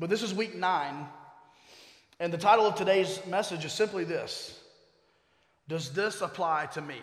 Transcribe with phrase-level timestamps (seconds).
[0.00, 1.06] But this is week nine,
[2.18, 4.58] and the title of today's message is simply this
[5.68, 6.96] Does this apply to me?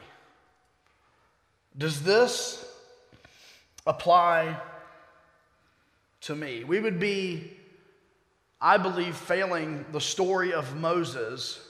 [1.78, 2.66] Does this
[3.86, 4.60] apply
[6.21, 6.64] to me?
[6.64, 7.55] We would be,
[8.60, 11.64] I believe, failing the story of Moses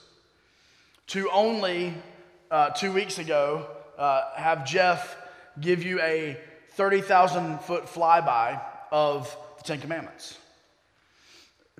[1.07, 1.93] to only
[2.49, 3.67] uh, two weeks ago
[3.97, 5.17] uh, have Jeff
[5.59, 6.39] give you a
[6.71, 8.61] 30,000 foot flyby
[8.93, 10.37] of the Ten Commandments.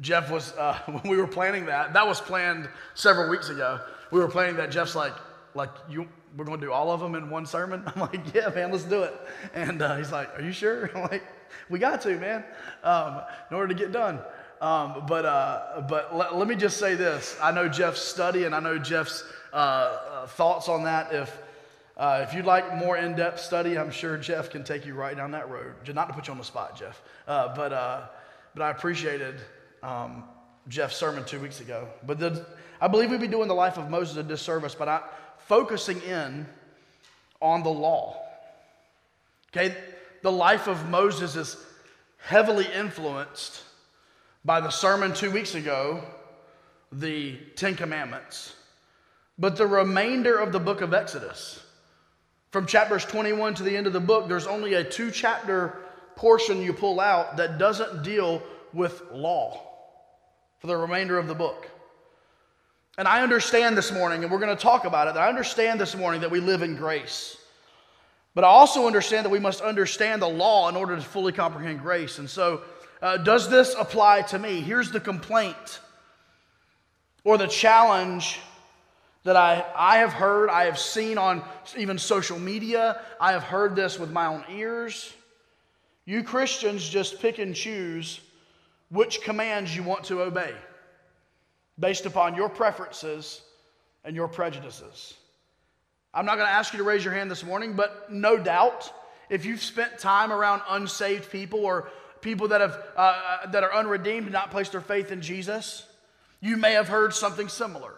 [0.02, 3.80] Jeff was, uh, when we were planning that, that was planned several weeks ago.
[4.12, 4.72] We were planning that.
[4.72, 5.14] Jeff's like,
[5.54, 7.84] like you, we're going to do all of them in one sermon.
[7.88, 9.16] I'm like, yeah, man, let's do it.
[9.54, 10.92] And uh, he's like, are you sure?
[10.96, 11.23] I'm like,
[11.70, 12.44] we got to, man,
[12.84, 14.20] um, in order to get done.
[14.60, 18.56] Um, but uh, but let, let, me just say this: I know Jeff's study, and
[18.56, 19.23] I know Jeff's
[19.54, 21.14] uh, uh, thoughts on that.
[21.14, 21.40] If
[21.95, 25.30] uh, if you'd like more in-depth study, I'm sure Jeff can take you right down
[25.32, 25.76] that road.
[25.94, 27.70] Not to put you on the spot, Jeff, but
[28.56, 29.42] but I appreciated
[29.84, 30.23] um,
[30.67, 31.88] Jeff's sermon two weeks ago.
[32.06, 32.45] But the,
[32.81, 36.45] I believe we'd be doing the life of Moses a disservice by not focusing in
[37.42, 38.22] on the law.
[39.55, 39.75] Okay,
[40.23, 41.58] the life of Moses is
[42.17, 43.64] heavily influenced
[44.44, 46.03] by the sermon two weeks ago,
[46.92, 48.55] the Ten Commandments.
[49.39, 51.64] But the remainder of the book of Exodus,
[52.52, 55.80] from chapters 21 to the end of the book, there's only a two chapter
[56.16, 58.42] portion you pull out that doesn't deal
[58.73, 59.67] with law
[60.59, 61.69] for the remainder of the book.
[62.97, 65.95] And I understand this morning, and we're going to talk about it, I understand this
[65.95, 67.38] morning that we live in grace.
[68.33, 71.81] But I also understand that we must understand the law in order to fully comprehend
[71.81, 72.19] grace.
[72.19, 72.61] And so,
[73.02, 74.61] uh, does this apply to me?
[74.61, 75.80] Here's the complaint
[77.23, 78.39] or the challenge
[79.23, 81.44] that I, I have heard, I have seen on
[81.75, 85.14] even social media, I have heard this with my own ears.
[86.05, 88.21] You Christians just pick and choose
[88.89, 90.53] which commands you want to obey
[91.80, 93.41] based upon your preferences
[94.03, 95.14] and your prejudices.
[96.14, 98.92] I'm not going to ask you to raise your hand this morning, but no doubt,
[99.30, 101.89] if you've spent time around unsaved people or
[102.21, 105.86] people that, have, uh, uh that are unredeemed and not placed their faith in Jesus,
[106.39, 107.93] you may have heard something similar.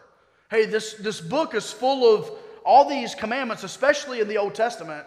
[0.49, 2.29] Hey, this, this book is full of
[2.65, 5.05] all these commandments, especially in the Old Testament,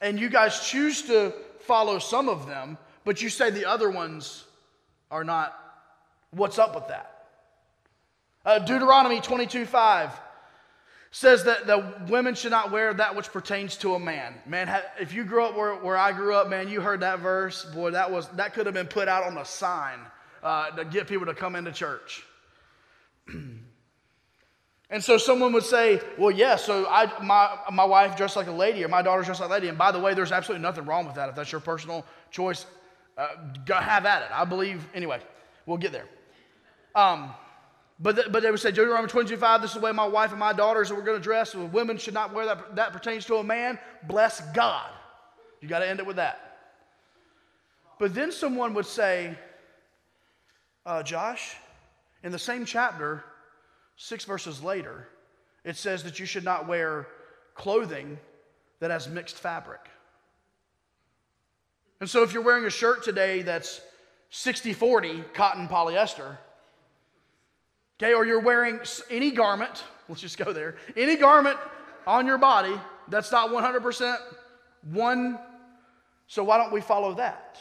[0.00, 4.44] and you guys choose to follow some of them, but you say the other ones
[5.12, 5.56] are not.
[6.30, 7.28] What's up with that?
[8.44, 10.10] Uh, Deuteronomy 22 5
[11.12, 14.34] says that the women should not wear that which pertains to a man.
[14.46, 17.66] Man, if you grew up where, where I grew up, man, you heard that verse.
[17.66, 19.98] Boy, that, was, that could have been put out on a sign
[20.42, 22.24] uh, to get people to come into church.
[23.28, 28.52] and so someone would say, well, yeah, so I, my, my wife dressed like a
[28.52, 29.68] lady or my daughter dressed like a lady.
[29.68, 31.28] And by the way, there's absolutely nothing wrong with that.
[31.28, 32.64] If that's your personal choice,
[33.18, 33.28] uh,
[33.68, 34.28] have at it.
[34.32, 35.20] I believe, anyway,
[35.66, 36.06] we'll get there.
[36.94, 37.32] Um,
[38.00, 40.30] but, the, but they would say, Deuteronomy 22 5, this is the way my wife
[40.30, 41.54] and my daughters are going to dress.
[41.54, 42.76] Women should not wear that.
[42.76, 43.78] That pertains to a man.
[44.08, 44.90] Bless God.
[45.60, 46.58] You got to end it with that.
[47.98, 49.38] But then someone would say,
[50.84, 51.54] uh, Josh,
[52.24, 53.24] in the same chapter,
[53.96, 55.06] six verses later,
[55.64, 57.06] it says that you should not wear
[57.54, 58.18] clothing
[58.80, 59.80] that has mixed fabric.
[62.02, 63.80] And so if you're wearing a shirt today that's
[64.30, 66.36] 60 40 cotton polyester,
[67.96, 71.56] okay, or you're wearing any garment, let's just go there, any garment
[72.04, 72.74] on your body
[73.06, 74.16] that's not 100%
[74.90, 75.38] one,
[76.26, 77.56] so why don't we follow that?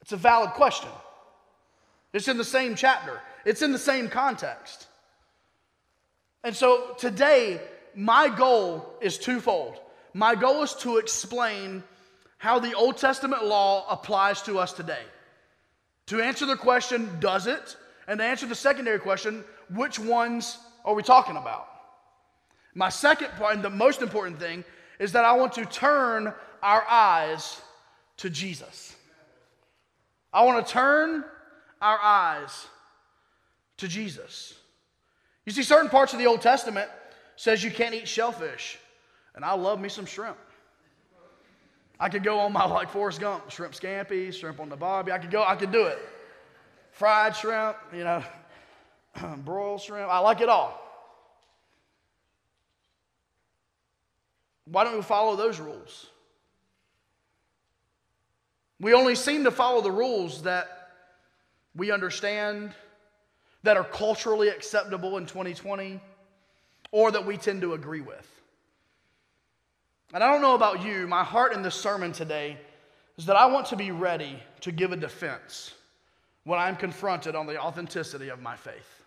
[0.00, 0.90] It's a valid question.
[2.12, 4.88] It's in the same chapter, it's in the same context.
[6.42, 7.60] And so today,
[7.94, 9.78] my goal is twofold.
[10.14, 11.84] My goal is to explain
[12.38, 15.02] how the Old Testament law applies to us today.
[16.06, 17.76] To answer the question, does it?
[18.06, 21.68] And to answer the secondary question, which ones are we talking about?
[22.74, 24.64] My second point, and the most important thing,
[24.98, 26.32] is that I want to turn
[26.62, 27.60] our eyes
[28.18, 28.94] to Jesus.
[30.32, 31.24] I want to turn
[31.82, 32.66] our eyes
[33.78, 34.54] to Jesus.
[35.44, 36.88] You see, certain parts of the Old Testament
[37.36, 38.78] says you can't eat shellfish,
[39.34, 40.36] and I love me some shrimp.
[42.00, 45.12] I could go on my like Forrest Gump, shrimp scampi, shrimp on the barbie.
[45.12, 45.98] I could go, I could do it.
[46.92, 48.22] Fried shrimp, you know,
[49.44, 50.08] broiled shrimp.
[50.10, 50.80] I like it all.
[54.66, 56.06] Why don't we follow those rules?
[58.80, 60.90] We only seem to follow the rules that
[61.74, 62.72] we understand,
[63.64, 66.00] that are culturally acceptable in 2020,
[66.92, 68.37] or that we tend to agree with.
[70.14, 72.56] And I don't know about you, my heart in this sermon today
[73.18, 75.74] is that I want to be ready to give a defense
[76.44, 79.02] when I'm confronted on the authenticity of my faith.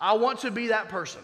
[0.00, 1.20] I want to be that person.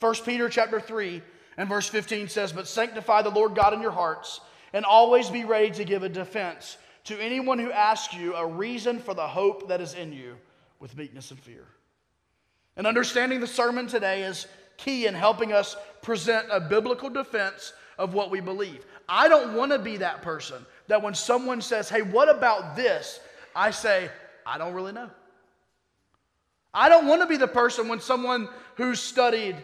[0.00, 1.22] 1 Peter chapter 3
[1.56, 4.40] and verse 15 says, But sanctify the Lord God in your hearts,
[4.72, 8.98] and always be ready to give a defense to anyone who asks you a reason
[8.98, 10.36] for the hope that is in you
[10.80, 11.66] with meekness and fear.
[12.76, 14.48] And understanding the sermon today is
[14.82, 18.84] key in helping us present a biblical defense of what we believe.
[19.08, 23.20] I don't want to be that person that when someone says, Hey, what about this?
[23.54, 24.10] I say,
[24.46, 25.10] I don't really know.
[26.74, 29.56] I don't want to be the person when someone who's studied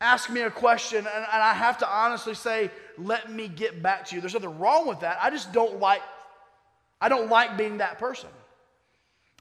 [0.00, 4.06] asks me a question and, and, I have to honestly say, let me get back
[4.06, 4.20] to you.
[4.20, 5.18] There's nothing wrong with that.
[5.20, 6.02] I just don't like,
[7.00, 8.28] I don't like being that person.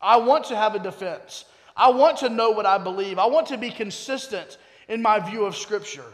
[0.02, 1.46] I want to have a defense.
[1.76, 3.20] I want to know what I believe.
[3.20, 4.58] I want to be consistent
[4.88, 6.14] in my view of Scripture.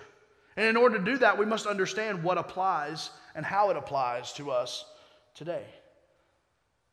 [0.56, 4.34] And in order to do that, we must understand what applies and how it applies
[4.34, 4.86] to us
[5.34, 5.64] today.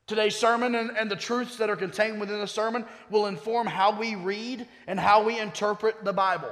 [0.06, 3.97] Today's sermon and, and, the truths that are contained within the sermon will inform how
[3.97, 6.50] we read and how we interpret the Bible.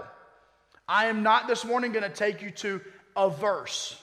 [0.87, 2.81] I am not this morning going to take you to
[3.17, 4.01] a verse.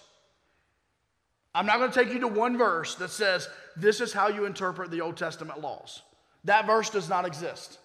[1.54, 4.44] I'm not going to take you to one verse that says, This is how you
[4.44, 6.01] interpret the Old Testament laws.
[6.44, 7.80] That verse does not exist.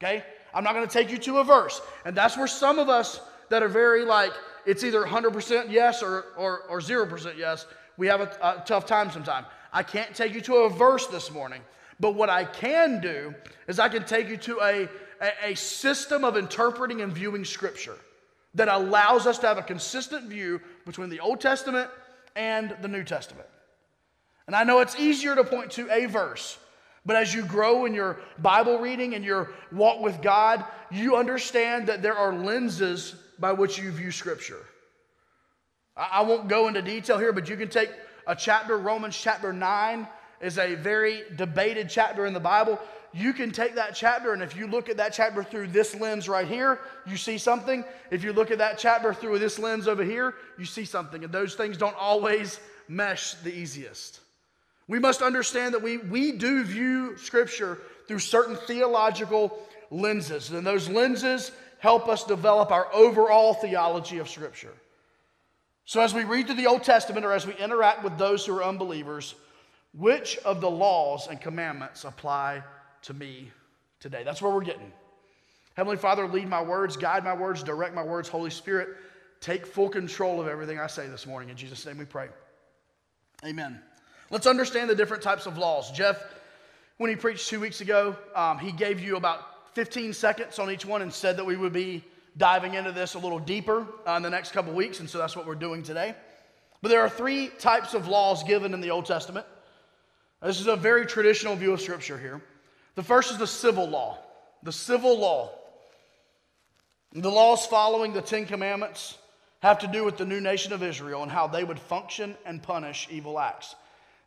[0.00, 0.24] Okay?
[0.54, 1.80] I'm not going to take you to a verse.
[2.04, 4.32] And that's where some of us that are very like,
[4.66, 7.66] it's either 100% yes or, or, or 0% yes,
[7.96, 9.46] we have a, a tough time sometimes.
[9.72, 11.62] I can't take you to a verse this morning.
[12.00, 13.34] But what I can do
[13.68, 14.88] is I can take you to a,
[15.20, 17.96] a, a system of interpreting and viewing Scripture
[18.54, 21.90] that allows us to have a consistent view between the Old Testament
[22.34, 23.46] and the New Testament.
[24.46, 26.58] And I know it's easier to point to a verse,
[27.06, 31.86] but as you grow in your Bible reading and your walk with God, you understand
[31.86, 34.66] that there are lenses by which you view Scripture.
[35.96, 37.90] I won't go into detail here, but you can take
[38.26, 40.06] a chapter, Romans chapter 9
[40.40, 42.78] is a very debated chapter in the Bible.
[43.12, 46.28] You can take that chapter, and if you look at that chapter through this lens
[46.28, 47.84] right here, you see something.
[48.10, 51.24] If you look at that chapter through this lens over here, you see something.
[51.24, 54.20] And those things don't always mesh the easiest.
[54.90, 57.78] We must understand that we, we do view Scripture
[58.08, 59.56] through certain theological
[59.92, 64.72] lenses, and those lenses help us develop our overall theology of Scripture.
[65.84, 68.58] So, as we read through the Old Testament or as we interact with those who
[68.58, 69.36] are unbelievers,
[69.96, 72.60] which of the laws and commandments apply
[73.02, 73.52] to me
[74.00, 74.24] today?
[74.24, 74.90] That's where we're getting.
[75.76, 78.28] Heavenly Father, lead my words, guide my words, direct my words.
[78.28, 78.88] Holy Spirit,
[79.40, 81.48] take full control of everything I say this morning.
[81.48, 82.26] In Jesus' name we pray.
[83.44, 83.80] Amen.
[84.30, 85.90] Let's understand the different types of laws.
[85.90, 86.22] Jeff,
[86.98, 90.86] when he preached two weeks ago, um, he gave you about 15 seconds on each
[90.86, 92.04] one and said that we would be
[92.36, 95.34] diving into this a little deeper uh, in the next couple weeks, and so that's
[95.34, 96.14] what we're doing today.
[96.80, 99.46] But there are three types of laws given in the Old Testament.
[100.40, 102.40] This is a very traditional view of Scripture here.
[102.94, 104.18] The first is the civil law.
[104.62, 105.50] The civil law.
[107.12, 109.18] The laws following the Ten Commandments
[109.60, 112.62] have to do with the new nation of Israel and how they would function and
[112.62, 113.74] punish evil acts.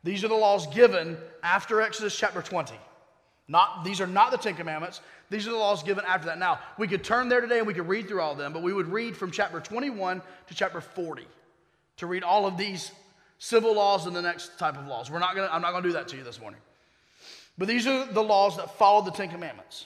[0.04, 2.76] These are the laws given after Exodus chapter 20.
[3.48, 5.02] Not, these are not the Ten Commandments.
[5.30, 6.40] These are the laws given after that.
[6.40, 8.64] Now, we could turn there today and we could read through all of them, but
[8.64, 11.26] we would read from chapter 21 to chapter 40
[11.98, 12.92] to read all of these
[13.40, 15.12] civil laws and the next type of laws.
[15.12, 16.60] We're not gonna, I'm not going to do that to you this morning.
[17.58, 19.86] But these are the laws that followed the Ten Commandments.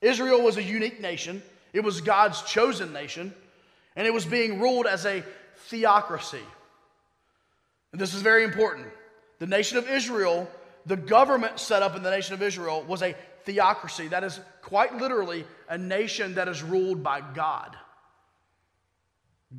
[0.00, 3.34] Israel was a unique nation, it was God's chosen nation,
[3.96, 5.22] and it was being ruled as a
[5.68, 6.40] theocracy.
[7.92, 8.86] And this is very important.
[9.40, 10.48] The nation of Israel
[10.86, 14.08] the government set up in the nation of Israel was a theocracy.
[14.08, 17.76] That is quite literally a nation that is ruled by God.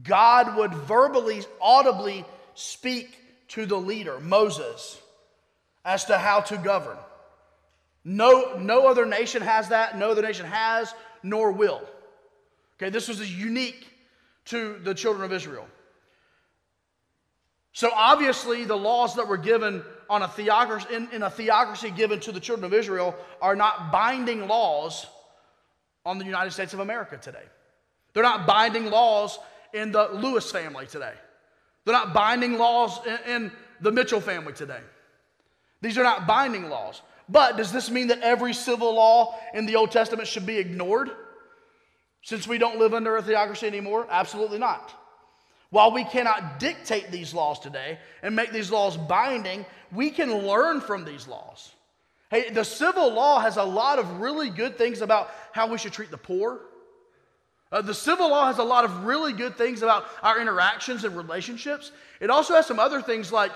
[0.03, 3.17] God would verbally, audibly speak
[3.49, 4.99] to the leader, Moses,
[5.83, 6.97] as to how to govern.
[8.03, 9.97] No, no other nation has that.
[9.97, 11.81] No other nation has nor will.
[12.77, 13.87] Okay, this was unique
[14.45, 15.67] to the children of Israel.
[17.73, 22.19] So obviously, the laws that were given on a theocracy, in, in a theocracy given
[22.21, 25.05] to the children of Israel are not binding laws
[26.05, 27.43] on the United States of America today.
[28.13, 29.39] They're not binding laws
[29.73, 31.13] in the Lewis family today.
[31.85, 34.81] They're not binding laws in, in the Mitchell family today.
[35.81, 37.01] These are not binding laws.
[37.29, 41.09] But does this mean that every civil law in the Old Testament should be ignored
[42.21, 44.05] since we don't live under a theocracy anymore?
[44.09, 44.93] Absolutely not.
[45.71, 50.81] While we cannot dictate these laws today and make these laws binding, we can learn
[50.81, 51.71] from these laws.
[52.29, 55.93] Hey, the civil law has a lot of really good things about how we should
[55.93, 56.59] treat the poor.
[57.71, 61.15] Uh, the civil law has a lot of really good things about our interactions and
[61.15, 61.91] relationships.
[62.19, 63.51] It also has some other things like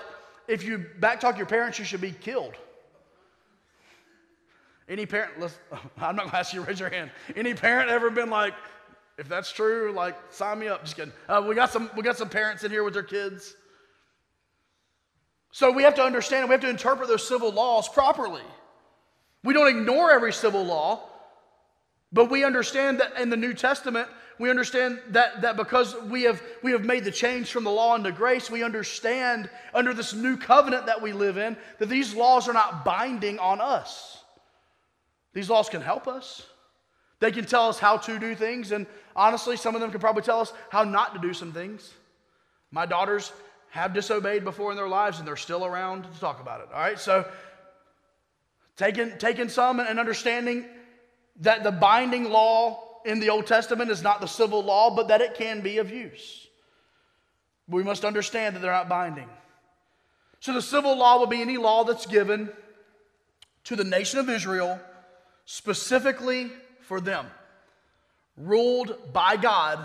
[0.48, 2.54] if you backtalk your parents, you should be killed.
[4.88, 5.32] Any parent,
[5.98, 7.10] I'm not going to ask you to raise your hand.
[7.34, 8.54] Any parent ever been like,
[9.18, 10.84] if that's true, like sign me up.
[10.84, 11.12] Just kidding.
[11.28, 13.54] Uh, we got some we got some parents in here with their kids.
[15.56, 18.42] So we have to understand, we have to interpret those civil laws properly.
[19.42, 21.08] We don't ignore every civil law,
[22.12, 24.06] but we understand that in the New Testament,
[24.38, 27.94] we understand that, that because we have, we have made the change from the law
[27.94, 32.48] into grace, we understand under this new covenant that we live in that these laws
[32.48, 34.22] are not binding on us.
[35.32, 36.44] These laws can help us.
[37.18, 40.22] They can tell us how to do things, and honestly, some of them can probably
[40.22, 41.92] tell us how not to do some things.
[42.70, 43.32] My daughters
[43.70, 46.68] have disobeyed before in their lives, and they're still around to talk about it.
[46.72, 47.26] All right, so
[48.76, 50.66] taking, taking some and understanding
[51.40, 55.20] that the binding law in the Old Testament is not the civil law, but that
[55.20, 56.46] it can be of use.
[57.68, 59.28] We must understand that they're not binding.
[60.40, 62.50] So the civil law will be any law that's given
[63.64, 64.80] to the nation of Israel
[65.44, 66.50] specifically
[66.86, 67.26] for them,
[68.36, 69.84] ruled by God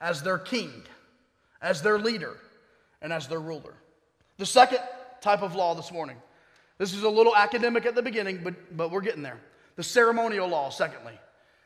[0.00, 0.70] as their king,
[1.62, 2.36] as their leader,
[3.00, 3.74] and as their ruler.
[4.36, 4.80] The second
[5.20, 6.16] type of law this morning.
[6.78, 9.38] This is a little academic at the beginning, but, but we're getting there.
[9.76, 11.14] The ceremonial law, secondly.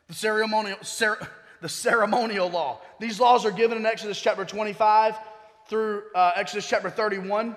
[0.08, 1.18] The ceremonial, cer-
[1.60, 2.80] the ceremonial law.
[2.98, 5.16] These laws are given in Exodus chapter 25
[5.66, 7.56] through uh, Exodus chapter 31.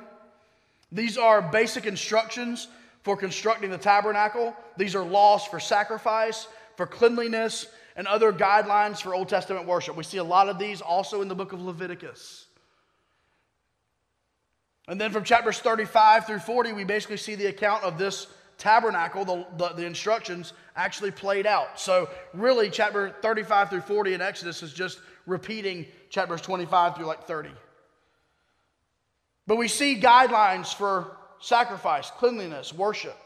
[0.92, 2.68] These are basic instructions
[3.04, 4.56] for constructing the tabernacle.
[4.78, 9.96] These are laws for sacrifice, for cleanliness, and other guidelines for Old Testament worship.
[9.96, 12.48] We see a lot of these also in the book of Leviticus.
[14.88, 18.28] And then from chapters 35 through 40, we basically see the account of this
[18.58, 21.80] tabernacle, the, the, the, instructions actually played out.
[21.80, 27.26] So, really, chapter 35 through 40 in Exodus is just repeating chapters 25 through like
[27.26, 27.50] 30.
[29.48, 33.18] But we see guidelines for sacrifice, cleanliness, worship.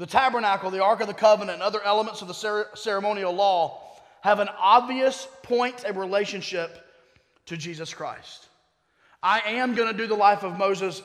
[0.00, 3.82] The tabernacle, the Ark of the Covenant, and other elements of the ceremonial law
[4.22, 6.86] have an obvious point of relationship
[7.44, 8.48] to Jesus Christ.
[9.22, 11.02] I am going to do the life of Moses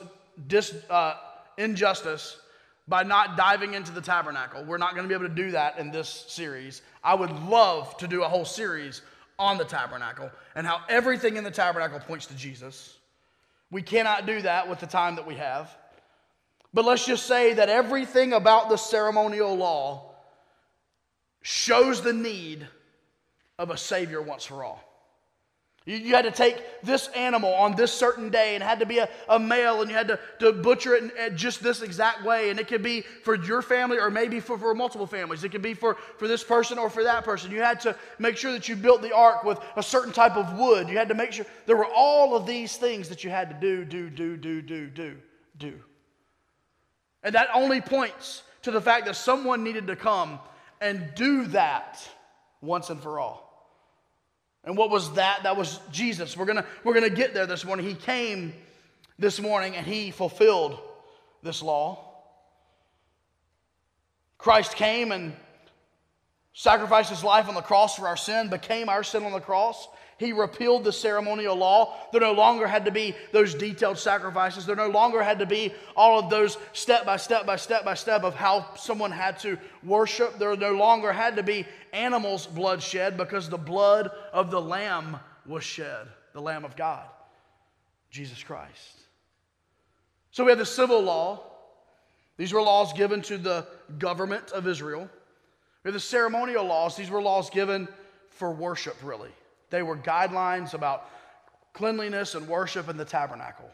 [0.48, 1.12] dis, uh,
[1.58, 2.38] injustice
[2.88, 4.64] by not diving into the tabernacle.
[4.64, 6.80] We're not going to be able to do that in this series.
[7.04, 9.02] I would love to do a whole series
[9.38, 12.96] on the tabernacle and how everything in the tabernacle points to Jesus.
[13.70, 15.76] We cannot do that with the time that we have.
[16.76, 20.12] But let's just say that everything about the ceremonial law
[21.40, 22.68] shows the need
[23.58, 24.84] of a Savior once for all.
[25.86, 28.98] You, you, had to take this animal on this certain day and had to be
[28.98, 32.26] a, a male and you had to, to butcher it in, in just this exact
[32.26, 32.50] way.
[32.50, 35.44] And it could be for your family or maybe for, for multiple families.
[35.44, 37.50] It could be for, for this person or for that person.
[37.50, 40.58] You had to make sure that you built the ark with a certain type of
[40.58, 40.90] wood.
[40.90, 43.56] You had to make sure there were all of these things that you had to
[43.58, 45.16] do, do, do, do, do, do,
[45.56, 45.80] do.
[47.26, 50.38] And that only points to the fact that someone needed to come
[50.80, 51.98] and do that
[52.60, 53.42] once and for all.
[54.62, 55.42] And what was that?
[55.42, 56.36] That was Jesus.
[56.36, 57.84] We're going to we're going to get there this morning.
[57.84, 58.54] He came
[59.18, 60.78] this morning and he fulfilled
[61.42, 61.98] this law.
[64.38, 65.32] Christ came and
[66.52, 69.88] sacrificed his life on the cross for our sin, became our sin on the cross.
[70.18, 71.94] He repealed the ceremonial law.
[72.10, 74.64] There no longer had to be those detailed sacrifices.
[74.64, 77.94] There no longer had to be all of those step by step by step by
[77.94, 80.38] step of how someone had to worship.
[80.38, 85.18] There no longer had to be animals' blood shed because the blood of the Lamb
[85.44, 87.04] was shed, the Lamb of God,
[88.10, 89.00] Jesus Christ.
[90.30, 91.42] So we have the civil law.
[92.38, 93.66] These were laws given to the
[93.98, 95.10] government of Israel.
[95.82, 96.96] We have the ceremonial laws.
[96.96, 97.86] These were laws given
[98.30, 99.30] for worship, really.
[99.70, 101.08] They were guidelines about
[101.72, 103.70] cleanliness and worship in the tabernacle.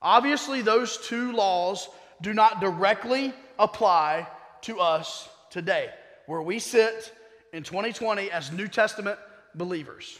[0.00, 1.88] Obviously, those two laws
[2.20, 4.26] do not directly apply
[4.62, 5.90] to us today,
[6.26, 7.14] where we sit
[7.52, 9.18] in 2020 as New Testament
[9.54, 10.18] believers.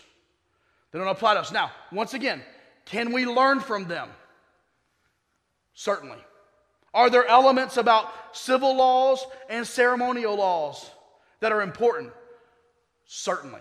[0.91, 1.53] They don't apply to us.
[1.53, 2.43] Now, once again,
[2.85, 4.09] can we learn from them?
[5.75, 6.19] Certainly.
[6.95, 10.91] Are there elements about civil laws and ceremonial laws
[11.41, 12.13] that are important?
[13.07, 13.61] Certainly.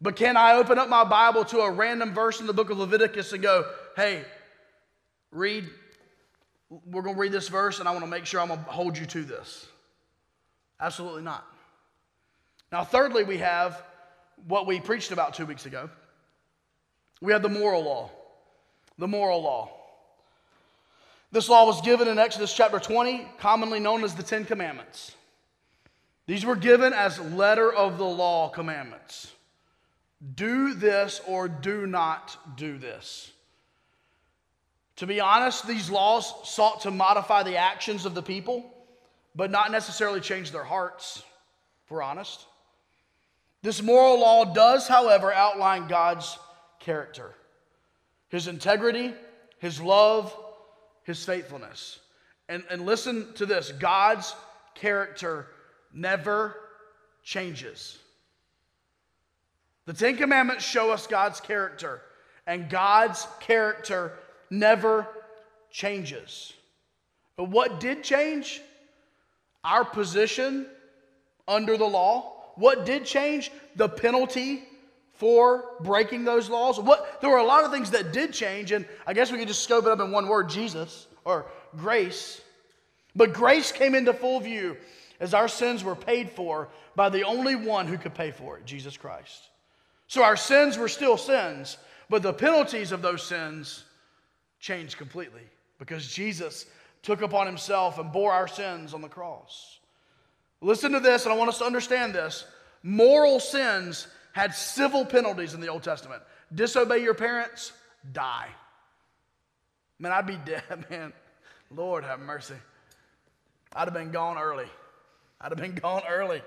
[0.00, 2.78] But can I open up my Bible to a random verse in the book of
[2.78, 3.66] Leviticus and go,
[3.96, 4.24] hey,
[5.30, 5.68] read,
[6.86, 8.70] we're going to read this verse and I want to make sure I'm going to
[8.70, 9.66] hold you to this?
[10.80, 11.44] Absolutely not.
[12.72, 13.82] Now, thirdly, we have
[14.46, 15.90] what we preached about two weeks ago.
[17.20, 18.10] We have the moral law.
[18.96, 19.70] The moral law.
[21.32, 25.14] This law was given in Exodus chapter 20, commonly known as the Ten Commandments.
[26.26, 29.32] These were given as letter of the law commandments.
[30.34, 33.30] Do this or do not do this.
[34.96, 38.70] To be honest, these laws sought to modify the actions of the people,
[39.34, 41.22] but not necessarily change their hearts,
[41.84, 42.44] if we're honest.
[43.62, 46.38] This moral law does, however, outline God's
[46.80, 47.34] character
[48.30, 49.12] his integrity,
[49.58, 50.34] his love,
[51.02, 51.98] his faithfulness.
[52.48, 54.34] And, and listen to this God's
[54.74, 55.48] character
[55.92, 56.56] never
[57.22, 57.98] changes.
[59.90, 62.00] The Ten Commandments show us God's character,
[62.46, 64.12] and God's character
[64.48, 65.04] never
[65.72, 66.52] changes.
[67.34, 68.60] But what did change?
[69.64, 70.66] Our position
[71.48, 72.52] under the law.
[72.54, 73.50] What did change?
[73.74, 74.62] The penalty
[75.14, 76.78] for breaking those laws.
[76.78, 79.48] What there were a lot of things that did change, and I guess we could
[79.48, 82.40] just scope it up in one word: Jesus or grace.
[83.16, 84.76] But grace came into full view
[85.18, 88.64] as our sins were paid for by the only one who could pay for it,
[88.64, 89.49] Jesus Christ.
[90.10, 91.76] So our sins were still sins,
[92.08, 93.84] but the penalties of those sins
[94.58, 95.44] changed completely
[95.78, 96.66] because Jesus
[97.04, 99.78] took upon himself and bore our sins on the cross.
[100.60, 102.44] Listen to this, and I want us to understand this.
[102.82, 106.24] Moral sins had civil penalties in the Old Testament.
[106.52, 107.72] Disobey your parents,
[108.12, 108.48] die.
[110.00, 111.12] Man, I'd be dead, man.
[111.70, 112.56] Lord have mercy.
[113.72, 114.66] I'd have been gone early.
[115.40, 116.42] I'd have been gone early.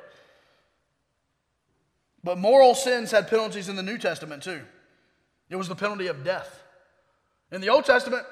[2.24, 4.62] But moral sins had penalties in the New Testament too.
[5.50, 6.64] It was the penalty of death.
[7.52, 8.26] In the Old Testament,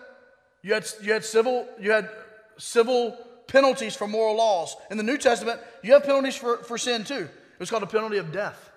[0.64, 2.10] you had, you had, civil, you had
[2.58, 3.18] civil
[3.48, 4.76] penalties for moral laws.
[4.90, 7.28] In the New Testament, you have penalties for, for sin too.
[7.28, 8.72] It was called a penalty of death.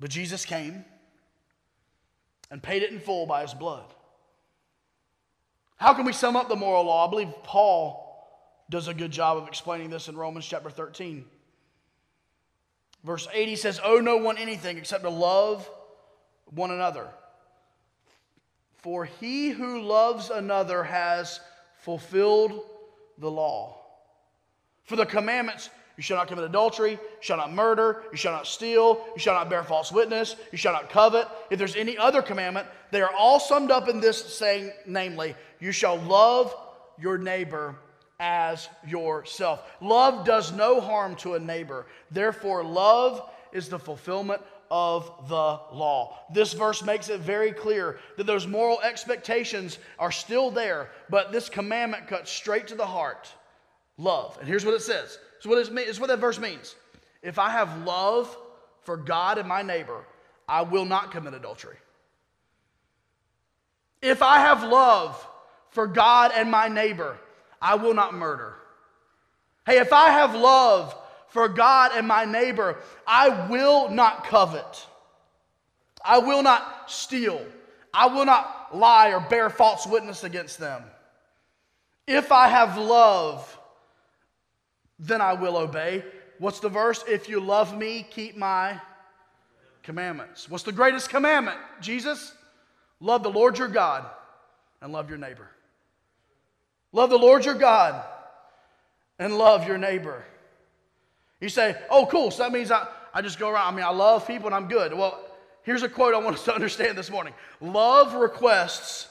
[0.00, 0.84] But Jesus came
[2.50, 3.84] and paid it in full by his blood.
[5.76, 7.06] How can we sum up the moral law?
[7.06, 8.04] I believe Paul
[8.70, 11.24] does a good job of explaining this in Romans chapter 13.
[13.04, 15.68] Verse 80 says, Owe no one anything except to love
[16.50, 17.08] one another.
[18.78, 21.40] For he who loves another has
[21.80, 22.60] fulfilled
[23.18, 23.76] the law.
[24.84, 28.46] For the commandments, you shall not commit adultery, you shall not murder, you shall not
[28.46, 31.26] steal, you shall not bear false witness, you shall not covet.
[31.50, 35.72] If there's any other commandment, they are all summed up in this saying, namely, you
[35.72, 36.54] shall love
[36.98, 37.76] your neighbor
[38.20, 39.62] as yourself.
[39.80, 41.86] Love does no harm to a neighbor.
[42.10, 45.34] Therefore, love is the fulfillment of the
[45.72, 46.18] law.
[46.32, 51.48] This verse makes it very clear that those moral expectations are still there, but this
[51.48, 53.32] commandment cuts straight to the heart
[53.96, 54.36] love.
[54.38, 56.74] And here's what it says it's what, it what that verse means.
[57.22, 58.36] If I have love
[58.82, 60.04] for God and my neighbor,
[60.48, 61.76] I will not commit adultery.
[64.00, 65.26] If I have love
[65.70, 67.18] for God and my neighbor,
[67.60, 68.54] I will not murder.
[69.66, 70.94] Hey, if I have love
[71.28, 74.86] for God and my neighbor, I will not covet.
[76.04, 77.44] I will not steal.
[77.92, 80.82] I will not lie or bear false witness against them.
[82.06, 83.58] If I have love,
[84.98, 86.04] then I will obey.
[86.38, 87.04] What's the verse?
[87.06, 88.80] If you love me, keep my
[89.82, 90.48] commandments.
[90.48, 92.32] What's the greatest commandment, Jesus?
[93.00, 94.04] Love the Lord your God
[94.80, 95.48] and love your neighbor.
[96.98, 98.04] Love the Lord your God
[99.20, 100.24] and love your neighbor.
[101.40, 103.72] You say, oh, cool, so that means I, I just go around.
[103.72, 104.92] I mean, I love people and I'm good.
[104.92, 105.16] Well,
[105.62, 109.06] here's a quote I want us to understand this morning Love requests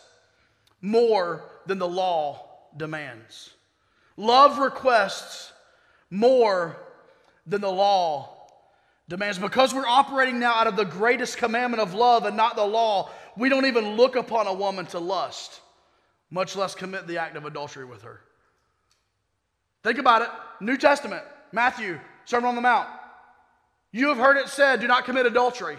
[0.81, 3.51] more than the law demands.
[4.17, 5.53] Love requests
[6.09, 6.75] more
[7.45, 8.49] than the law
[9.07, 9.39] demands.
[9.39, 13.09] Because we're operating now out of the greatest commandment of love and not the law,
[13.37, 15.61] we don't even look upon a woman to lust
[16.29, 18.21] much less commit the act of adultery with her.
[19.83, 20.29] Think about it.
[20.59, 22.87] New Testament, Matthew, Sermon on the Mount.
[23.91, 25.77] You have heard it said, do not commit adultery.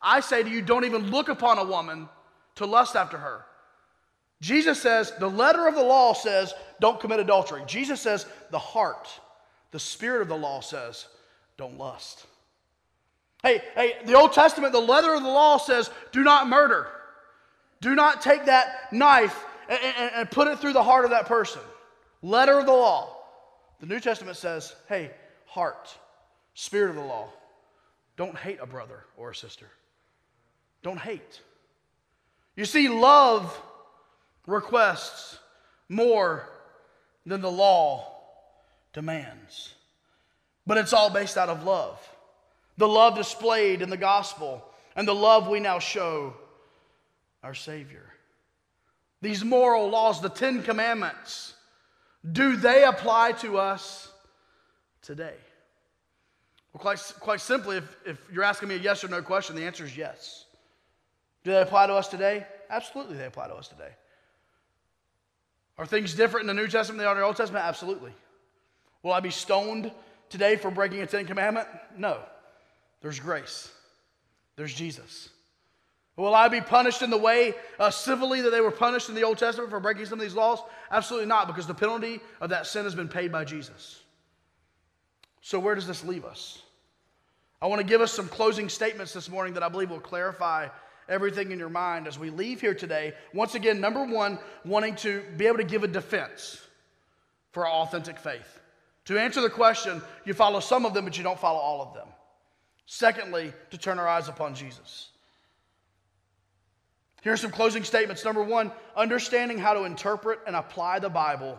[0.00, 2.08] I say to you, don't even look upon a woman
[2.56, 3.44] to lust after her.
[4.40, 7.62] Jesus says, the letter of the law says, don't commit adultery.
[7.66, 9.08] Jesus says, the heart,
[9.70, 11.06] the spirit of the law says,
[11.56, 12.26] don't lust.
[13.42, 16.88] Hey, hey, the Old Testament, the letter of the law says, do not murder.
[17.80, 21.26] Do not take that knife and, and, and put it through the heart of that
[21.26, 21.62] person.
[22.22, 23.16] Letter of the law.
[23.80, 25.10] The New Testament says, hey,
[25.46, 25.94] heart,
[26.54, 27.28] spirit of the law.
[28.16, 29.66] Don't hate a brother or a sister.
[30.82, 31.40] Don't hate.
[32.56, 33.60] You see, love
[34.46, 35.38] requests
[35.88, 36.48] more
[37.26, 38.12] than the law
[38.92, 39.74] demands.
[40.66, 41.98] But it's all based out of love.
[42.76, 44.64] The love displayed in the gospel
[44.96, 46.34] and the love we now show
[47.42, 48.13] our Savior.
[49.24, 51.54] These moral laws, the Ten Commandments,
[52.30, 54.12] do they apply to us
[55.00, 55.32] today?
[56.74, 59.64] Well, quite, quite simply, if, if you're asking me a yes or no question, the
[59.64, 60.44] answer is yes.
[61.42, 62.46] Do they apply to us today?
[62.68, 63.92] Absolutely, they apply to us today.
[65.78, 67.64] Are things different in the New Testament than they are in the Old Testament?
[67.64, 68.12] Absolutely.
[69.02, 69.90] Will I be stoned
[70.28, 71.66] today for breaking a Ten Commandment?
[71.96, 72.18] No.
[73.00, 73.72] There's grace,
[74.56, 75.30] there's Jesus.
[76.16, 79.24] Will I be punished in the way uh, civilly that they were punished in the
[79.24, 80.60] Old Testament for breaking some of these laws?
[80.90, 84.00] Absolutely not, because the penalty of that sin has been paid by Jesus.
[85.40, 86.62] So, where does this leave us?
[87.60, 90.68] I want to give us some closing statements this morning that I believe will clarify
[91.08, 93.14] everything in your mind as we leave here today.
[93.32, 96.60] Once again, number one, wanting to be able to give a defense
[97.50, 98.60] for our authentic faith.
[99.06, 101.94] To answer the question, you follow some of them, but you don't follow all of
[101.94, 102.08] them.
[102.86, 105.10] Secondly, to turn our eyes upon Jesus.
[107.24, 108.22] Here are some closing statements.
[108.22, 111.58] Number one, understanding how to interpret and apply the Bible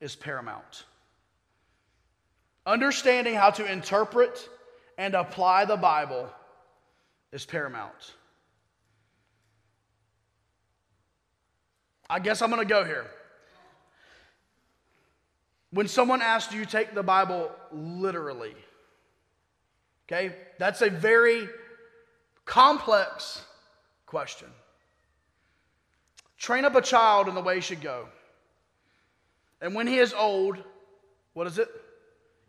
[0.00, 0.84] is paramount.
[2.66, 4.48] Understanding how to interpret
[4.98, 6.28] and apply the Bible
[7.30, 8.14] is paramount.
[12.10, 13.06] I guess I'm going to go here.
[15.70, 18.56] When someone asks, Do you take the Bible literally?
[20.08, 21.48] Okay, that's a very
[22.44, 23.44] complex
[24.04, 24.48] question.
[26.40, 28.08] Train up a child in the way he should go.
[29.60, 30.56] And when he is old,
[31.34, 31.68] what is it?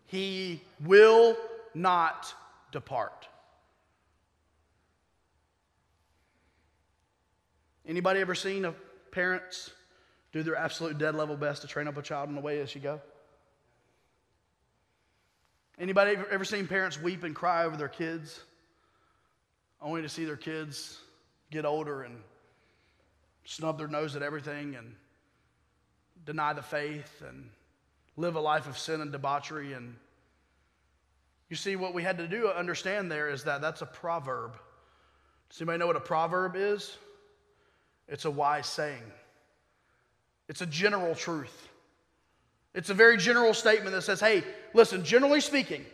[0.07, 1.37] He will
[1.75, 2.33] not
[2.71, 3.27] depart.
[7.85, 8.73] Anybody ever seen a
[9.11, 9.71] parents
[10.31, 12.73] do their absolute dead level best to train up a child in the way as
[12.73, 13.01] you go?
[15.77, 18.39] Anybody ever, ever seen parents weep and cry over their kids
[19.81, 20.99] only to see their kids
[21.49, 22.15] get older and
[23.45, 24.95] snub their nose at everything and
[26.25, 27.49] deny the faith and
[28.17, 29.73] live a life of sin and debauchery.
[29.73, 29.95] And
[31.49, 34.53] you see, what we had to do understand there is that that's a proverb.
[35.49, 36.95] Does anybody know what a proverb is?
[38.07, 39.03] It's a wise saying,
[40.49, 41.69] it's a general truth.
[42.73, 45.85] It's a very general statement that says, hey, listen, generally speaking,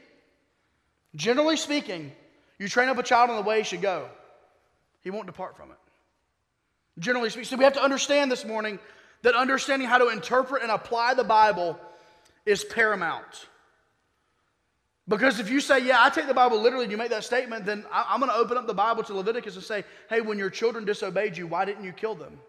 [1.16, 2.12] generally speaking,
[2.60, 4.10] you train up a child in the way he should go,
[5.02, 5.78] he won't depart from it
[7.00, 7.50] generally speaking.
[7.50, 8.80] So we have to understand this morning
[9.24, 11.80] that understanding how to interpret and apply the Bible
[12.46, 13.48] is paramount.
[15.08, 17.66] Because if you say, Yeah, I take the Bible literally, and you make that statement,
[17.66, 20.50] then I'm going to open up the Bible to Leviticus and say, Hey, when your
[20.50, 22.40] children disobeyed you, why didn't you kill them?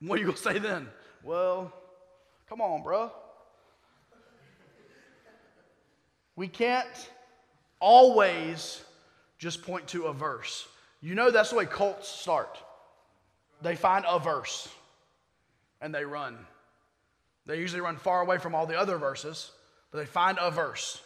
[0.00, 0.88] What are you going to say then?
[1.24, 1.72] Well,
[2.48, 3.10] come on, bro.
[6.36, 6.86] We can't
[7.80, 8.80] always
[9.38, 10.68] just point to a verse.
[11.00, 12.58] You know that's the way cults start.
[13.62, 14.68] They find a verse
[15.80, 16.36] and they run.
[17.46, 19.52] They usually run far away from all the other verses,
[19.90, 21.00] but they find a verse.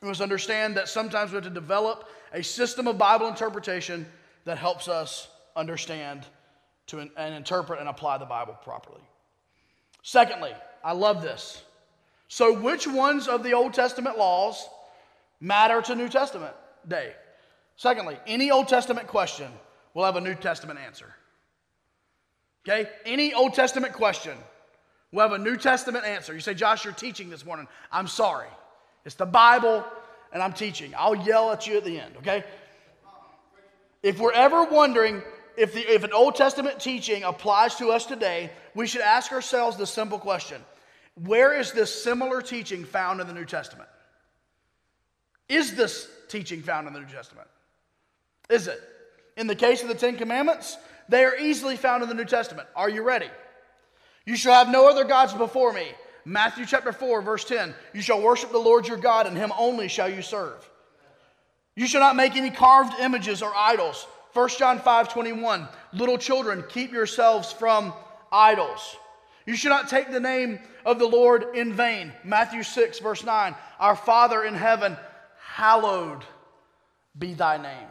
[0.00, 4.06] We must understand that sometimes we have to develop a system of Bible interpretation
[4.44, 6.26] that helps us understand
[6.88, 9.00] to, and interpret and apply the Bible properly.
[10.02, 10.52] Secondly,
[10.84, 11.62] I love this.
[12.28, 14.68] So, which ones of the Old Testament laws
[15.40, 16.54] matter to New Testament
[16.86, 17.12] day?
[17.78, 19.50] Secondly, any Old Testament question
[19.94, 21.06] will have a New Testament answer.
[22.68, 22.90] Okay?
[23.06, 24.36] Any Old Testament question
[25.12, 26.34] will have a New Testament answer.
[26.34, 27.68] You say, Josh, you're teaching this morning.
[27.90, 28.48] I'm sorry.
[29.04, 29.84] It's the Bible
[30.32, 30.92] and I'm teaching.
[30.98, 32.44] I'll yell at you at the end, okay?
[34.02, 35.22] If we're ever wondering
[35.56, 39.76] if, the, if an Old Testament teaching applies to us today, we should ask ourselves
[39.76, 40.60] the simple question
[41.24, 43.88] Where is this similar teaching found in the New Testament?
[45.48, 47.48] Is this teaching found in the New Testament?
[48.48, 48.80] Is it?
[49.36, 50.76] In the case of the Ten Commandments,
[51.08, 52.68] they are easily found in the New Testament.
[52.74, 53.28] Are you ready?
[54.26, 55.88] You shall have no other gods before me.
[56.24, 57.74] Matthew chapter 4, verse 10.
[57.94, 60.68] You shall worship the Lord your God, and him only shall you serve.
[61.76, 64.06] You shall not make any carved images or idols.
[64.34, 65.68] 1 John 5, 21.
[65.92, 67.94] Little children, keep yourselves from
[68.30, 68.96] idols.
[69.46, 72.12] You should not take the name of the Lord in vain.
[72.24, 73.54] Matthew 6, verse 9.
[73.80, 74.96] Our Father in heaven,
[75.40, 76.24] hallowed
[77.18, 77.88] be thy name.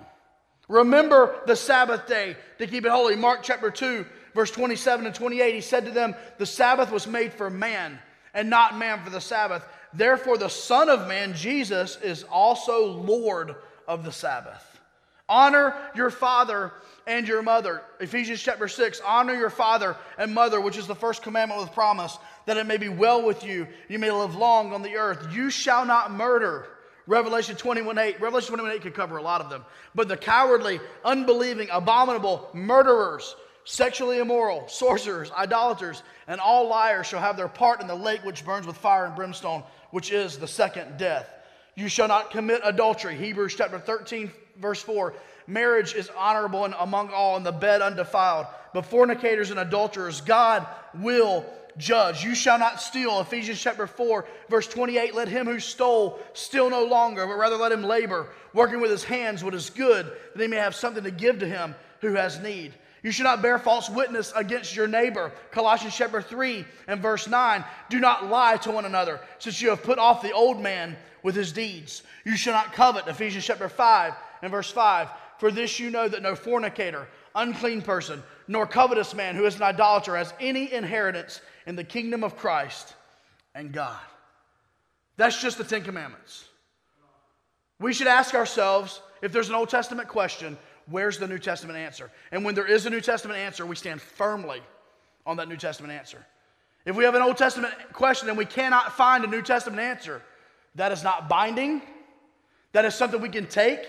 [0.67, 3.15] Remember the Sabbath day to keep it holy.
[3.15, 7.31] Mark chapter 2, verse 27 and 28, he said to them, The Sabbath was made
[7.31, 7.99] for man,
[8.33, 9.65] and not man for the Sabbath.
[9.93, 13.55] Therefore, the Son of Man, Jesus, is also Lord
[13.87, 14.79] of the Sabbath.
[15.29, 16.73] Honor your father
[17.05, 17.81] and your mother.
[17.99, 22.17] Ephesians chapter 6 Honor your father and mother, which is the first commandment with promise,
[22.45, 25.33] that it may be well with you, you may live long on the earth.
[25.33, 26.67] You shall not murder.
[27.07, 28.21] Revelation 21 8.
[28.21, 29.63] Revelation 21 8 could cover a lot of them.
[29.95, 37.37] But the cowardly, unbelieving, abominable, murderers, sexually immoral, sorcerers, idolaters, and all liars shall have
[37.37, 40.97] their part in the lake which burns with fire and brimstone, which is the second
[40.97, 41.29] death.
[41.75, 43.15] You shall not commit adultery.
[43.15, 45.13] Hebrews chapter 13, verse 4
[45.47, 48.47] marriage is honorable and among all, and the bed undefiled.
[48.73, 51.45] But fornicators and adulterers, God will
[51.77, 52.23] judge.
[52.23, 53.19] You shall not steal.
[53.19, 55.15] Ephesians chapter 4, verse 28.
[55.15, 59.03] Let him who stole steal no longer, but rather let him labor, working with his
[59.03, 62.39] hands what is good, that he may have something to give to him who has
[62.39, 62.73] need.
[63.03, 65.31] You should not bear false witness against your neighbor.
[65.51, 67.63] Colossians chapter 3 and verse 9.
[67.89, 71.35] Do not lie to one another, since you have put off the old man with
[71.35, 72.03] his deeds.
[72.25, 73.07] You shall not covet.
[73.07, 75.09] Ephesians chapter 5 and verse 5.
[75.37, 79.63] For this you know that no fornicator, unclean person, nor covetous man who is an
[79.63, 82.95] idolater has any inheritance in the kingdom of Christ
[83.53, 83.99] and God.
[85.17, 86.45] That's just the Ten Commandments.
[87.79, 90.57] We should ask ourselves if there's an Old Testament question,
[90.89, 92.09] where's the New Testament answer?
[92.31, 94.61] And when there is a New Testament answer, we stand firmly
[95.25, 96.25] on that New Testament answer.
[96.85, 100.21] If we have an Old Testament question and we cannot find a New Testament answer,
[100.75, 101.81] that is not binding.
[102.71, 103.81] That is something we can take.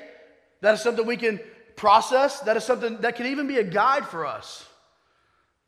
[0.62, 1.38] That is something we can
[1.76, 2.40] process.
[2.40, 4.66] That is something that can even be a guide for us.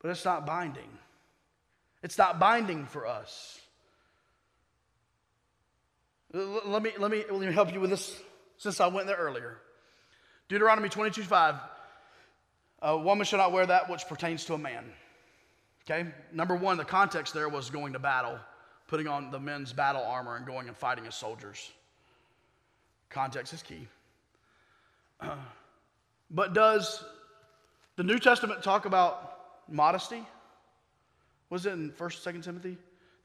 [0.01, 0.89] But it's not binding.
[2.03, 3.59] It's not binding for us.
[6.33, 8.17] Let me, let me, let me help you with this
[8.57, 9.57] since I went there earlier.
[10.47, 11.55] Deuteronomy 22 5.
[12.83, 14.85] A woman shall not wear that which pertains to a man.
[15.83, 16.09] Okay?
[16.31, 18.39] Number one, the context there was going to battle,
[18.87, 21.71] putting on the men's battle armor and going and fighting as soldiers.
[23.09, 23.87] Context is key.
[26.33, 27.03] But does
[27.97, 29.37] the New Testament talk about
[29.67, 30.25] modesty?
[31.51, 32.77] Was it in 1st, 2nd Timothy?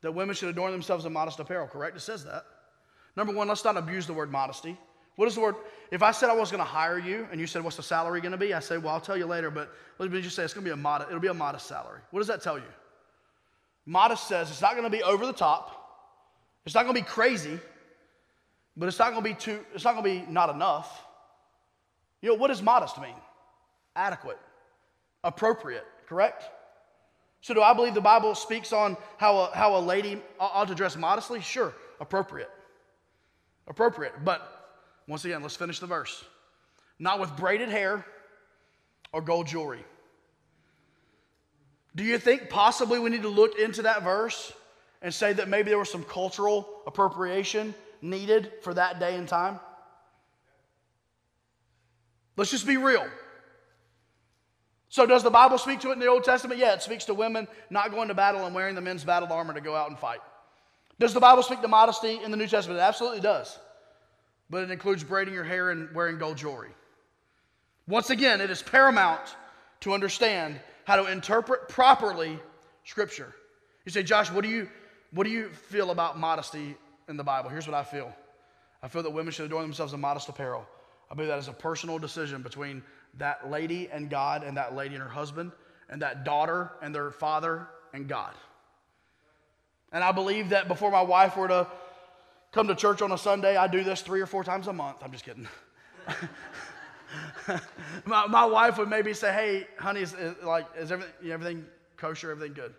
[0.03, 1.97] That women should adorn themselves in modest apparel, correct?
[1.97, 2.45] It says that.
[3.17, 4.77] Number one, let's not abuse the word modesty.
[5.15, 5.55] What is the word?
[5.91, 8.21] If I said I was going to hire you and you said, what's the salary
[8.21, 8.53] going to be?
[8.53, 10.69] I say, well, I'll tell you later, but let me just say it's going to
[10.69, 12.01] be a modest, it'll be a modest salary.
[12.11, 12.65] What does that tell you?
[13.87, 15.73] Modest says it's not going to be over the top.
[16.67, 17.59] It's not going to be crazy,
[18.77, 21.05] but it's not going to be too, it's not going to be not enough.
[22.21, 23.15] You know, what does modest mean?
[23.95, 24.39] Adequate,
[25.25, 26.45] appropriate, correct?
[27.47, 30.75] So, do I believe the Bible speaks on how a, how a lady ought to
[30.75, 31.41] dress modestly?
[31.41, 32.51] Sure, appropriate.
[33.69, 34.15] Appropriate.
[34.25, 34.75] But
[35.07, 36.25] once again, let's finish the verse.
[36.99, 38.05] Not with braided hair
[39.13, 39.85] or gold jewelry.
[41.95, 44.53] Do you think possibly we need to look into that verse
[45.01, 49.61] and say that maybe there was some cultural appropriation needed for that day and time?
[52.37, 53.07] Let's just be real.
[54.97, 56.59] So, does the Bible speak to it in the Old Testament?
[56.59, 59.53] Yeah, it speaks to women not going to battle and wearing the men's battle armor
[59.53, 60.21] to go out and fight.
[60.99, 62.81] Does the Bible speak to modesty in the New Testament?
[62.81, 63.59] It absolutely does.
[64.49, 66.71] But it includes braiding your hair and wearing gold jewelry.
[67.87, 69.37] Once again, it is paramount
[69.81, 72.41] to understand how to interpret properly
[72.85, 73.35] Scripture.
[73.85, 74.67] You say, Josh, what do you,
[75.11, 76.75] what do you feel about modesty
[77.07, 77.51] in the Bible?
[77.51, 78.17] Here's what I feel
[78.83, 80.67] I feel that women should adorn themselves in modest apparel.
[81.11, 82.83] I believe that is a personal decision between
[83.19, 85.53] that lady and God, and that lady and her husband,
[85.89, 88.35] and that daughter and their father and God.
[89.93, 91.67] And I believe that before my wife were to
[92.53, 94.99] come to church on a Sunday, I do this three or four times a month.
[95.03, 95.49] I'm just kidding.
[98.05, 101.65] my, my wife would maybe say, "Hey, honey, is, is like is everything everything
[101.97, 102.31] kosher?
[102.31, 102.75] Everything good?"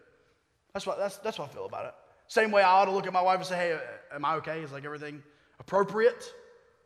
[0.74, 1.94] That's what that's that's what I feel about it.
[2.28, 3.80] Same way I ought to look at my wife and say, "Hey,
[4.14, 4.62] am I okay?
[4.62, 5.24] Is like everything
[5.60, 6.34] appropriate,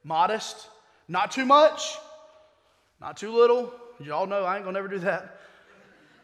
[0.04, 0.70] modest,
[1.12, 1.98] not too much,
[3.02, 3.74] not too little.
[4.00, 5.40] Y'all know I ain't gonna never do that.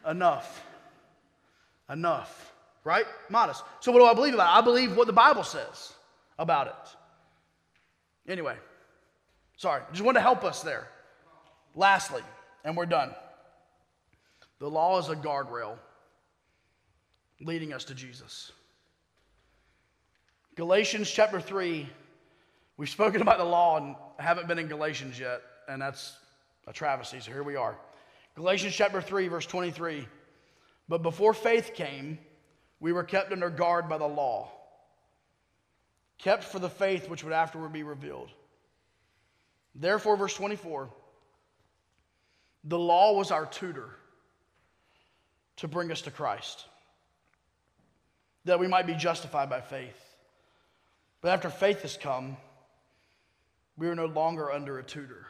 [0.08, 0.64] Enough.
[1.90, 2.54] Enough.
[2.84, 3.04] Right?
[3.28, 3.62] Modest.
[3.80, 4.58] So what do I believe about it?
[4.58, 5.92] I believe what the Bible says
[6.38, 8.32] about it.
[8.32, 8.56] Anyway,
[9.58, 10.88] sorry, just wanted to help us there.
[11.74, 12.22] Lastly,
[12.64, 13.14] and we're done.
[14.58, 15.76] The law is a guardrail
[17.40, 18.52] leading us to Jesus.
[20.56, 21.88] Galatians chapter 3,
[22.78, 26.16] we've spoken about the law and haven't been in Galatians yet, and that's
[26.66, 27.20] a travesty.
[27.20, 27.76] So here we are.
[28.36, 30.08] Galatians chapter 3, verse 23.
[30.88, 32.18] But before faith came,
[32.80, 34.50] we were kept under guard by the law,
[36.16, 38.30] kept for the faith which would afterward be revealed.
[39.74, 40.88] Therefore, verse 24,
[42.64, 43.90] the law was our tutor
[45.56, 46.64] to bring us to Christ,
[48.44, 50.00] that we might be justified by faith.
[51.20, 52.36] But after faith has come,
[53.78, 55.26] we are no longer under a tutor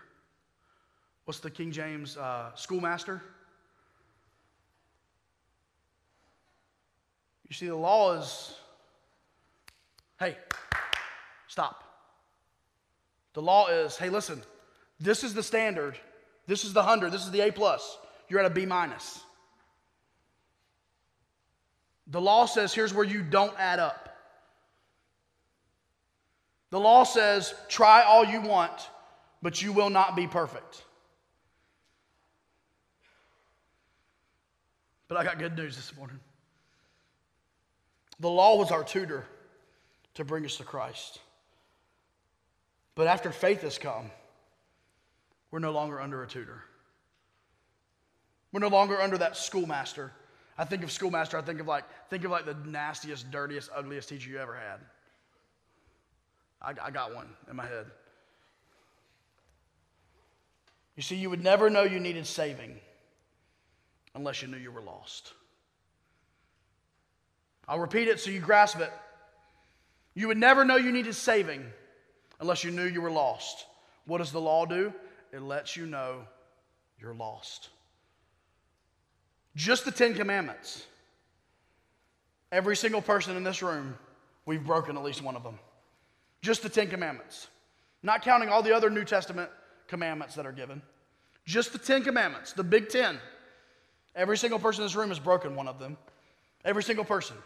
[1.29, 3.21] what's the King James uh, schoolmaster?
[7.47, 8.55] You see, the law is
[10.19, 10.39] hey,
[11.47, 11.85] stop.
[13.35, 14.41] The law is hey, listen,
[14.99, 15.99] this is the standard,
[16.47, 17.99] this is the 100, this is the A plus.
[18.31, 19.21] You're at a B minus.
[22.07, 24.08] The law says here's where you don't add up.
[26.71, 28.89] The law says try all you want,
[29.43, 30.85] but you will not be perfect.
[35.09, 36.21] But I got good news this morning.
[38.21, 39.25] The law was our tutor
[40.15, 41.21] to bring us to Christ.
[42.95, 44.11] But after faith has come,
[45.51, 46.63] we're no longer under a tutor.
[48.53, 50.13] We're no longer under that schoolmaster.
[50.59, 54.09] I think of schoolmaster, I think of like think of like the nastiest, dirtiest, ugliest
[54.09, 54.81] teacher you ever had.
[56.61, 57.87] I, I got one in my head.
[60.97, 62.77] You see, you would never know you needed saving
[64.15, 65.33] unless you knew you were lost.
[67.69, 68.93] I'll repeat it so you grasp it.
[70.15, 71.65] You would never know you needed saving
[72.41, 73.67] unless you knew you were lost.
[74.07, 74.93] What does the law do?
[75.33, 76.23] It lets you know
[76.99, 77.69] you're lost.
[79.55, 80.85] Just the Ten Commandments.
[82.51, 83.97] Every single person in this room,
[84.47, 85.59] we've broken at least one of them.
[86.43, 87.49] Just the Ten Commandments.
[88.03, 89.51] Not counting all the other New Testament
[89.89, 90.83] commandments that are given.
[91.45, 93.19] Just the Ten Commandments, the Big Ten.
[94.15, 95.97] Every single person in this room has broken one of them.
[96.65, 97.37] Every single person.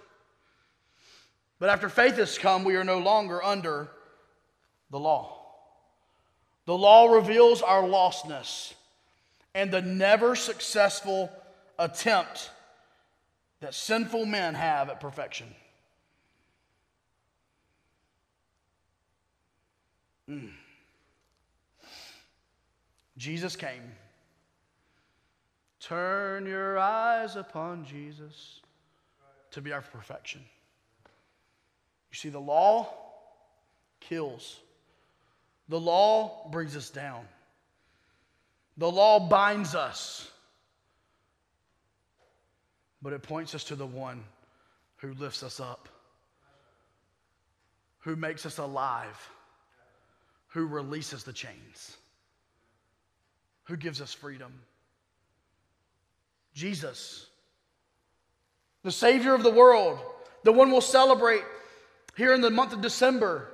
[1.59, 3.89] But after faith has come, we are no longer under
[4.91, 5.39] the law.
[6.67, 8.75] The law reveals our lostness
[9.55, 11.31] and the never successful
[11.79, 12.51] attempt
[13.61, 15.47] that sinful men have at perfection.
[20.29, 20.51] Mm.
[23.17, 23.83] Jesus came.
[25.81, 28.61] Turn your eyes upon Jesus
[29.51, 30.41] to be our perfection.
[32.11, 32.89] You see, the law
[34.01, 34.61] kills,
[35.69, 37.27] the law brings us down,
[38.77, 40.31] the law binds us,
[43.01, 44.23] but it points us to the one
[44.99, 45.89] who lifts us up,
[48.01, 49.31] who makes us alive,
[50.53, 51.97] who releases the chains,
[53.65, 54.53] who gives us freedom.
[56.55, 57.27] Jesus,
[58.83, 59.99] the Savior of the world,
[60.45, 61.43] the one we'll celebrate
[62.17, 63.49] here in the month of December.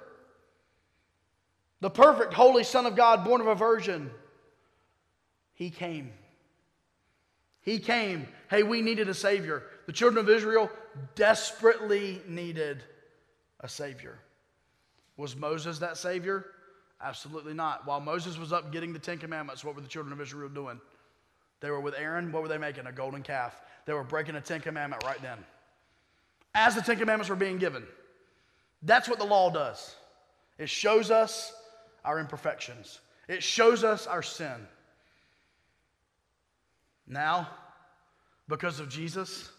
[1.80, 4.10] The perfect, holy Son of God, born of a virgin.
[5.54, 6.12] He came.
[7.60, 8.26] He came.
[8.50, 9.62] Hey, we needed a Savior.
[9.86, 10.70] The children of Israel
[11.14, 12.82] desperately needed
[13.60, 14.18] a Savior.
[15.16, 16.46] Was Moses that Savior?
[17.00, 17.86] Absolutely not.
[17.86, 20.80] While Moses was up getting the Ten Commandments, what were the children of Israel doing?
[21.60, 22.32] They were with Aaron.
[22.32, 22.86] What were they making?
[22.86, 23.60] A golden calf.
[23.86, 25.38] They were breaking a Ten Commandment right then.
[26.54, 27.84] As the Ten Commandments were being given.
[28.82, 29.94] That's what the law does.
[30.58, 31.52] It shows us
[32.04, 34.66] our imperfections, it shows us our sin.
[37.06, 37.48] Now,
[38.48, 39.50] because of Jesus,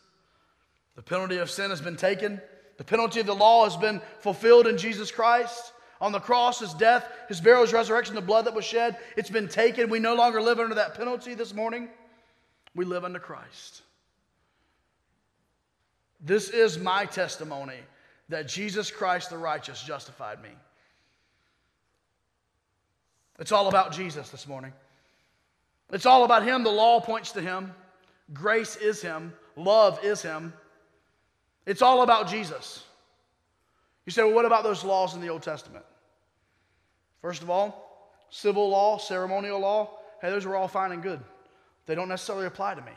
[0.95, 2.41] the penalty of sin has been taken.
[2.78, 5.73] The penalty of the law has been fulfilled in Jesus Christ.
[6.02, 9.30] On the cross, his death, his burial, his resurrection, the blood that was shed, it's
[9.30, 9.90] been taken.
[9.90, 11.90] We no longer live under that penalty this morning.
[12.74, 13.82] We live under Christ.
[16.22, 17.80] This is my testimony
[18.30, 20.50] that Jesus Christ the righteous justified me.
[23.40, 24.74] It's all about Jesus this morning.
[25.92, 26.64] It's all about Him.
[26.64, 27.74] The law points to Him,
[28.34, 30.54] grace is Him, love is Him.
[31.66, 32.84] It's all about Jesus.
[34.10, 35.86] You say, well, what about those laws in the Old Testament?
[37.22, 41.19] First of all, civil law, ceremonial law, hey, those are all fine and good.
[41.86, 42.91] They don't necessarily apply to me.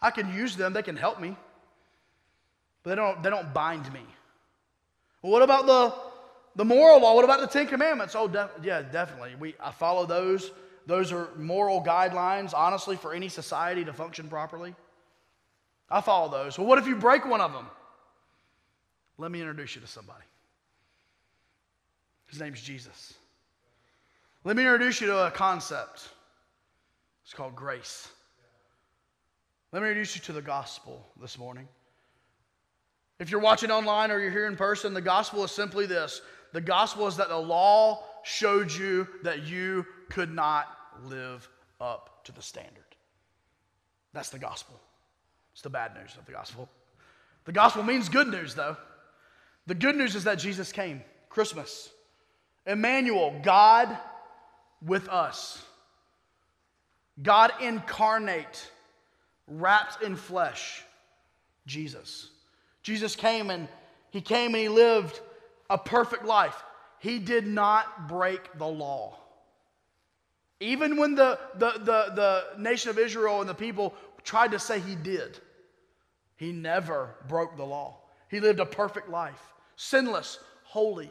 [0.00, 1.34] I can use them, they can help me,
[2.84, 4.02] but they don't, they don't bind me.
[5.22, 5.92] Well, what about the,
[6.54, 7.16] the moral law?
[7.16, 8.14] What about the Ten Commandments?
[8.14, 9.34] Oh, def- yeah, definitely.
[9.40, 10.52] We, I follow those.
[10.86, 14.76] Those are moral guidelines, honestly, for any society to function properly.
[15.90, 16.58] I follow those.
[16.58, 17.66] Well, what if you break one of them?
[19.22, 20.24] Let me introduce you to somebody.
[22.26, 23.14] His name's Jesus.
[24.42, 26.08] Let me introduce you to a concept.
[27.22, 28.08] It's called grace.
[29.70, 31.68] Let me introduce you to the gospel this morning.
[33.20, 36.20] If you're watching online or you're here in person, the gospel is simply this
[36.52, 40.66] the gospel is that the law showed you that you could not
[41.04, 41.48] live
[41.80, 42.82] up to the standard.
[44.14, 44.80] That's the gospel.
[45.52, 46.68] It's the bad news of the gospel.
[47.44, 48.76] The gospel means good news, though.
[49.66, 51.90] The good news is that Jesus came, Christmas.
[52.66, 53.96] Emmanuel, God
[54.84, 55.62] with us.
[57.22, 58.70] God incarnate,
[59.46, 60.82] wrapped in flesh,
[61.66, 62.30] Jesus.
[62.82, 63.68] Jesus came and
[64.10, 65.20] he came and he lived
[65.70, 66.62] a perfect life.
[66.98, 69.18] He did not break the law.
[70.60, 74.78] Even when the, the, the, the nation of Israel and the people tried to say
[74.78, 75.38] he did,
[76.36, 77.98] he never broke the law.
[78.28, 79.51] He lived a perfect life,
[79.82, 81.10] sinless, holy.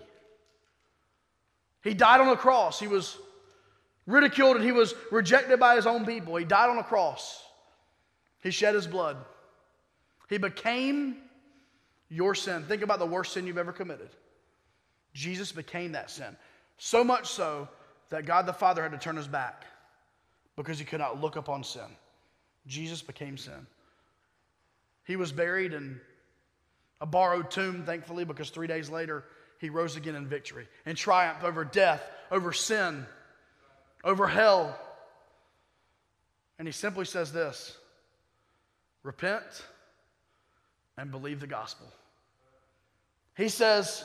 [1.83, 2.79] He died on the cross.
[2.79, 3.17] He was
[4.07, 6.35] ridiculed, and he was rejected by his own people.
[6.37, 7.43] He died on a cross.
[8.41, 9.17] He shed his blood.
[10.29, 11.17] He became
[12.09, 12.63] your sin.
[12.63, 14.09] Think about the worst sin you've ever committed.
[15.13, 16.35] Jesus became that sin.
[16.77, 17.67] So much so
[18.09, 19.65] that God the Father had to turn his back
[20.55, 21.97] because he could not look upon sin.
[22.67, 23.67] Jesus became sin.
[25.05, 25.99] He was buried in
[27.01, 29.25] a borrowed tomb, thankfully, because three days later
[29.59, 33.05] he rose again in victory and triumphed over death, over sin,
[34.03, 34.79] over hell.
[36.59, 37.75] And he simply says this
[39.03, 39.65] repent
[40.97, 41.87] and believe the gospel.
[43.35, 44.03] He says,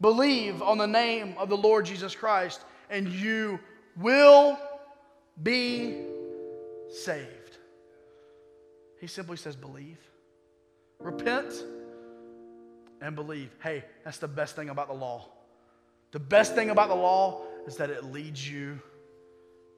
[0.00, 3.60] believe on the name of the Lord Jesus Christ, and you
[3.96, 4.58] will
[5.42, 6.00] be
[6.88, 7.58] saved.
[9.00, 9.98] He simply says, believe.
[10.98, 11.52] Repent
[13.04, 13.54] and believe.
[13.62, 15.28] Hey, that's the best thing about the law.
[16.12, 18.80] The best thing about the law is that it leads you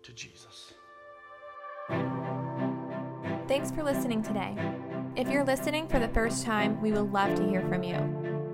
[0.05, 0.73] to Jesus.
[3.49, 4.57] Thanks for listening today.
[5.17, 7.99] If you're listening for the first time, we would love to hear from you.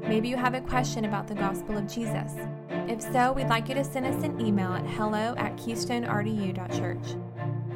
[0.07, 2.33] Maybe you have a question about the gospel of Jesus.
[2.70, 7.32] If so, we'd like you to send us an email at hello at keystonerdu.church.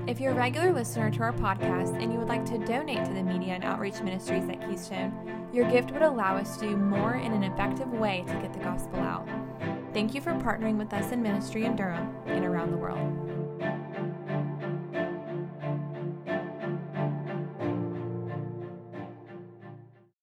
[0.07, 3.13] If you're a regular listener to our podcast and you would like to donate to
[3.13, 5.13] the media and outreach ministries at Keystone,
[5.53, 8.61] your gift would allow us to do more in an effective way to get the
[8.61, 9.29] gospel out.
[9.93, 13.26] Thank you for partnering with us in ministry in Durham and around the world.